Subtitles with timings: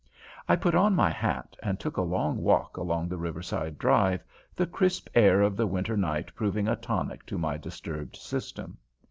[0.49, 4.23] I put on my hat and took a long walk along the Riverside Drive,
[4.55, 8.79] the crisp air of the winter night proving a tonic to my disturbed system.